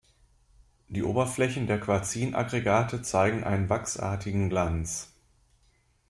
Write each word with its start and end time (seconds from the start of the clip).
Die 0.87 1.03
Oberflächen 1.03 1.67
der 1.67 1.79
Quarzin-Aggregate 1.79 3.03
zeigen 3.03 3.43
einen 3.43 3.69
wachsartigen 3.69 4.49
Glanz. 4.49 5.13